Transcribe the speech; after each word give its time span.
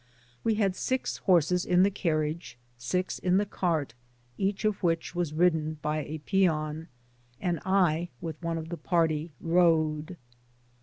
We^had 0.43 0.73
six 0.73 1.17
horses 1.17 1.63
in 1.63 1.83
the 1.83 1.91
carriage, 1.91 2.57
six 2.75 3.19
in 3.19 3.37
the 3.37 3.45
cart, 3.45 3.93
each 4.35 4.65
of 4.65 4.81
which 4.81 5.13
was 5.13 5.31
ridden 5.31 5.77
by 5.83 6.03
a 6.05 6.17
peon, 6.25 6.87
and 7.39 7.59
I, 7.67 8.09
with 8.19 8.41
pne 8.41 8.57
of 8.57 8.69
the 8.69 8.77
party, 8.77 9.31
rode. 9.39 10.17